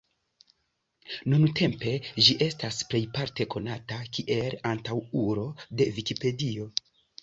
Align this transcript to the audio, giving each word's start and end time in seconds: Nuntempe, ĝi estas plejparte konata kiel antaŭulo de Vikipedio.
Nuntempe, 1.33 1.93
ĝi 2.29 2.37
estas 2.47 2.81
plejparte 2.95 3.49
konata 3.57 4.03
kiel 4.19 4.61
antaŭulo 4.75 5.49
de 5.71 5.93
Vikipedio. 6.03 6.73